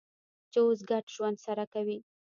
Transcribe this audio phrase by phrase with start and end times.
[0.51, 1.97] چې اوس ګډ ژوند سره کوي.